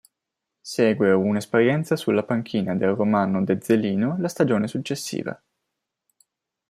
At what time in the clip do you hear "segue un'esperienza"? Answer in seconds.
0.63-1.95